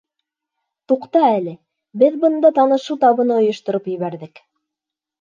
Туҡта 0.91 1.21
әле, 1.33 1.53
беҙ 2.05 2.19
бында 2.25 2.53
танышыу 2.59 3.01
табыны 3.07 3.39
ойоштороп 3.39 3.95
ебәрҙек. 3.97 4.47